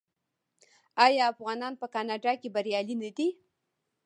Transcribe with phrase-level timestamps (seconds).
[1.05, 3.27] آیا افغانان په کاناډا کې بریالي نه دي؟